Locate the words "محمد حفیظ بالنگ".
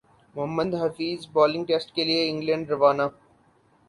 0.35-1.65